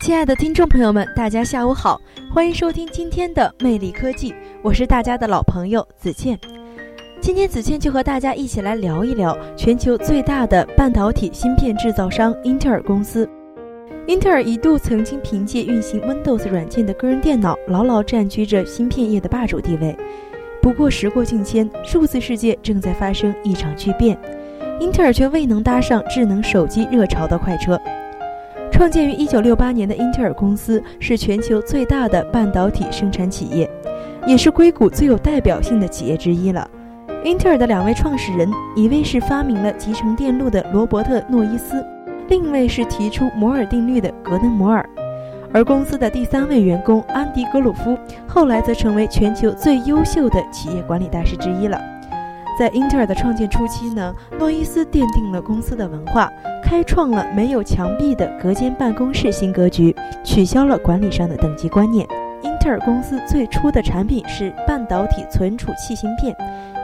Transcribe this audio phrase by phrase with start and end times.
[0.00, 2.00] 亲爱的听众朋友们，大家下午好，
[2.32, 6.40] 欢迎收听今天的魅力科技，我是大家的老朋友子倩。
[7.20, 13.28] 今天子倩就和大家一起来聊一聊全球最大的半导体芯片制造商英特尔公司。
[14.06, 19.94] 英特尔一度曾经凭借运行 Windows 软件的个人电脑，牢牢占据着芯片业的霸主地位。
[20.62, 24.18] 不过时过境迁，数字世界正在发生一场巨变，
[24.80, 27.78] 英特尔却未能搭上智能手机热潮的快车。
[28.80, 33.70] 创建于1968年的英特尔公司是全球最大的半导体生产企业，
[34.26, 36.66] 也是硅谷最有代表性的企业之一了。
[37.22, 41.84] 英特尔的两位创始人，一位是发明了集成电路的罗伯特·诺伊斯，
[42.30, 44.88] 另一位是提出摩尔定律的格登·摩尔。
[45.52, 51.78] 而公司的第三位员工安迪·格鲁夫，后来则成为全球最优秀的企业管理大师之一了。
[52.60, 56.30] 在英特尔的创建初期呢，诺伊斯奠定了公司的文化。
[56.62, 62.06] 开创了没有墙壁的隔间办公室新格局，取消了管理上的等级观念。
[62.42, 66.36] 英特尔公司最初的产品是半导体存储器芯片。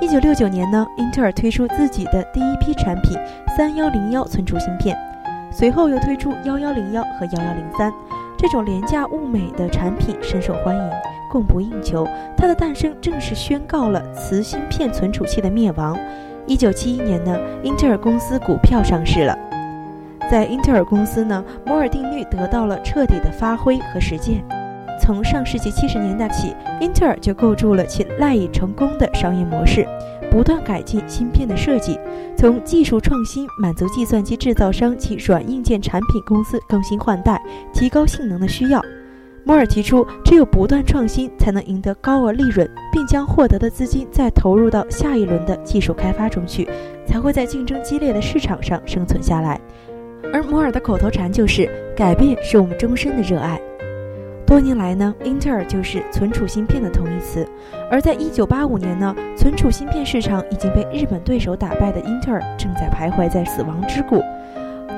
[0.00, 3.18] 一九六九年呢，英特尔推出自己的第一批产品
[3.56, 4.96] 三幺零幺存储芯片，
[5.50, 7.92] 随后又推出幺幺零幺和幺幺零三，
[8.38, 10.90] 这种廉价物美的产品深受欢迎，
[11.34, 12.06] 供不应求。
[12.36, 15.98] 它的诞生正是宣告了磁芯片存储器的灭亡。
[16.46, 19.36] 一九七一年呢，英特尔公司股票上市了。
[20.30, 24.44] 在英特尔公司呢，摩尔定律得到了彻底的发挥和实践。
[25.00, 29.84] 从上世纪七十年代起，英特尔就构筑了其赖以成功的商业模式，
[30.30, 31.98] 不断改进芯片的设计，
[32.38, 37.42] 从技术创新满足计算机制造商及软硬件产品公司更新换代、
[37.72, 38.80] 提高性能的需要。
[39.46, 46.66] 摩尔提出，只有不断创新，才能赢得高额利润，并将获得的资金再投入到下一轮的技术开发中去，
[47.06, 49.60] 才会在竞争激烈的市场上生存下来。
[50.32, 53.60] 而摩尔的口头禅就是“改变是我们终身的热爱”。
[54.46, 57.46] 多年来呢，英特尔就是存储芯片的同义词。
[57.90, 64.22] 而在1985年呢，存储芯片市场已经被日本对手打败的英特尔，正在徘徊在死亡之谷。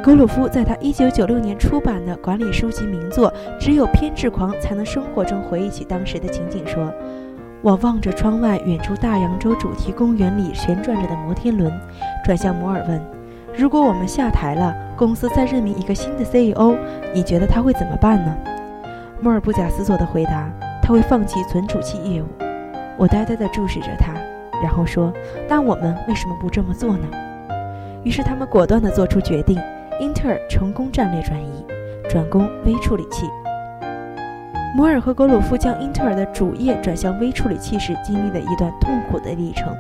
[0.07, 3.29] 格鲁夫在他1996年出版的管理书籍名作
[3.59, 6.95] 《只有偏执狂才能生活》中回忆起当时的情景说
[7.61, 11.73] ：“我望着窗外远处大洋洲主题公园里旋转着的摩天轮，
[12.25, 13.03] 转向摩尔问：
[13.53, 16.77] 如果我们下台了？”公司再任命一个新的 CEO，
[17.13, 18.33] 你觉得他会怎么办呢？
[19.21, 20.49] 摩尔不假思索地回答
[20.81, 22.27] ：“他会放弃存储器业务。”
[22.97, 24.13] 我呆呆地注视着他，
[24.63, 25.13] 然后说
[25.51, 27.09] ：“那我们为什么不这么做呢？”
[28.05, 29.61] 于是他们果断地做出决定：
[29.99, 31.65] 英特尔成功战略转移，
[32.09, 33.27] 转攻微处理器。
[34.77, 39.75] 摩尔和格鲁夫将英特尔的主业转向微处理器时，经历了一段痛苦的历程。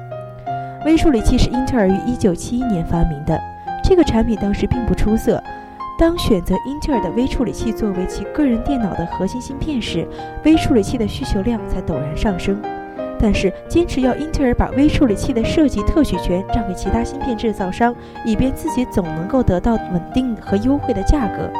[0.87, 3.39] 微处理器是英特尔于1971年发明的。
[3.85, 5.43] 这个产品当时并不出色。
[5.99, 10.09] 当选择英特尔的微处理器作为其个人电脑的核心芯片时，
[10.45, 12.59] 微处理器的需求量才陡然上升。
[13.19, 17.95] 但是，坚持要英特尔把微处理器的设计特许权让给其他芯片制造商，
[18.25, 21.51] 以便自己总能够得到稳定和优惠的价格。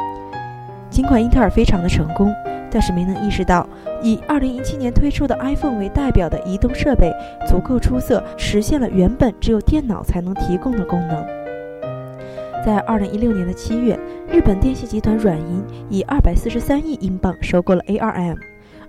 [0.89, 2.31] 尽管英特尔非常的成功，
[2.71, 3.67] 但是没能意识到，
[4.01, 7.11] 以2017年推出的 iPhone 为代表的移动设备
[7.47, 11.25] 足够出色，实现了原本只有电脑才能提供的功能。
[12.65, 13.97] 在二零一六年的七月，
[14.31, 18.35] 日本电信集团软银以二百四十三亿英镑收购了 ARM，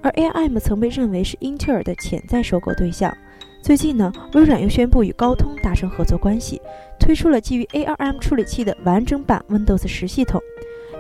[0.03, 3.17] 而 ARM 曾被认为是英特尔的潜在收购对象。
[3.61, 6.61] 最近呢，微软又宣布与高通达成合作关系，
[6.99, 10.41] 推出了基于 ARM 处理器的完整版 Windows 十系统。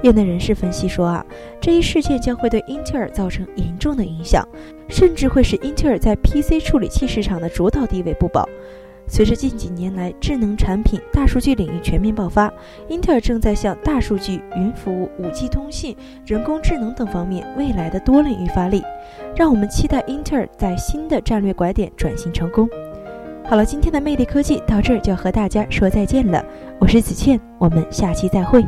[0.03, 1.25] 业内人士分析说啊，
[1.61, 4.47] 这一事件将会对英特尔造成严重的影响，
[4.89, 8.49] 甚至会使英特尔在 PC 处理器市场的主导地位不保。
[9.09, 12.53] 随着近几年来智能产品、大数据领域全面爆发，
[12.89, 15.97] 英特尔正在向大数据、云服务、5G 通信、
[16.27, 18.83] 人工智能等方面未来的多领域发力。
[19.35, 22.69] 让我们期待英特尔在新的战略拐点转型成功。
[23.45, 26.45] 好了，今天的魅力科技到这儿就要和大家说再见了。
[26.79, 28.63] 我是子倩，我们下期再会。